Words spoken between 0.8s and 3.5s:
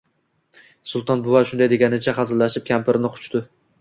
Sulton buva shunday deganicha hazillashib kampirini quchdi